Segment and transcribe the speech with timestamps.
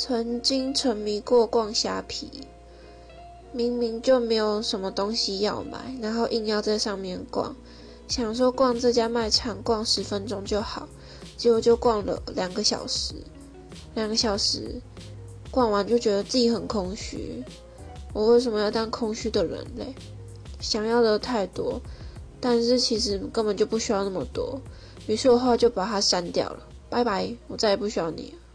[0.00, 2.30] 曾经沉迷过逛虾皮
[3.50, 7.56] 明明就没有什么东西要买然后硬要在上面逛
[8.06, 10.88] 想说逛这家卖场逛十分钟就好
[11.36, 13.16] 结果就逛了两个小时
[13.96, 14.80] 两个小时
[15.50, 17.42] 逛完就觉得自己很空虚
[18.12, 19.92] 我为什么要当空虚的人类
[20.60, 21.80] 想要的太多
[22.40, 24.60] 但是其实根本就不需要那么多
[25.08, 28.47] 于是的话就把它删掉了拜拜我再也不需要你了。